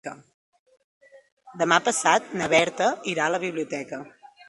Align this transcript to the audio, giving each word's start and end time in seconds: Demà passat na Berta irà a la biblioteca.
Demà 1.63 1.79
passat 1.89 2.35
na 2.41 2.51
Berta 2.57 2.91
irà 3.15 3.29
a 3.29 3.33
la 3.37 3.45
biblioteca. 3.49 4.05